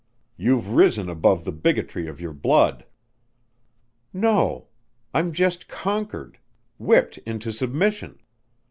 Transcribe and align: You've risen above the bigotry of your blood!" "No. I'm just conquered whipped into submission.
You've 0.35 0.69
risen 0.69 1.09
above 1.09 1.43
the 1.43 1.51
bigotry 1.51 2.07
of 2.07 2.19
your 2.19 2.33
blood!" 2.33 2.87
"No. 4.11 4.65
I'm 5.13 5.31
just 5.31 5.67
conquered 5.67 6.39
whipped 6.79 7.19
into 7.19 7.51
submission. 7.51 8.17